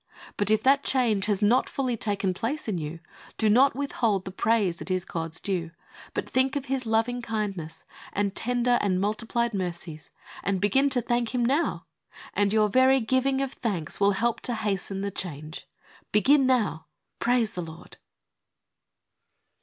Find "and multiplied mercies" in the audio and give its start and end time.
8.81-10.09